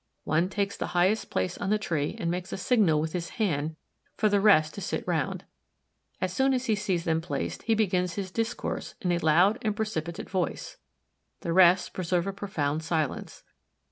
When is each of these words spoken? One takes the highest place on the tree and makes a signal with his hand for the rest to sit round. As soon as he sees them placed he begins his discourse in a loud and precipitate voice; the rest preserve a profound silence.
One 0.23 0.49
takes 0.49 0.75
the 0.75 0.87
highest 0.97 1.29
place 1.29 1.59
on 1.59 1.69
the 1.69 1.77
tree 1.77 2.15
and 2.17 2.31
makes 2.31 2.51
a 2.51 2.57
signal 2.57 2.99
with 2.99 3.13
his 3.13 3.29
hand 3.37 3.75
for 4.17 4.29
the 4.29 4.41
rest 4.41 4.73
to 4.73 4.81
sit 4.81 5.07
round. 5.07 5.45
As 6.19 6.33
soon 6.33 6.55
as 6.55 6.65
he 6.65 6.73
sees 6.73 7.03
them 7.03 7.21
placed 7.21 7.61
he 7.61 7.75
begins 7.75 8.15
his 8.15 8.31
discourse 8.31 8.95
in 9.01 9.11
a 9.11 9.19
loud 9.19 9.59
and 9.61 9.75
precipitate 9.75 10.27
voice; 10.27 10.77
the 11.41 11.53
rest 11.53 11.93
preserve 11.93 12.25
a 12.25 12.33
profound 12.33 12.81
silence. 12.81 13.43